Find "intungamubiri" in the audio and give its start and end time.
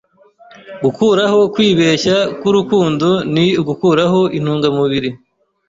4.37-5.09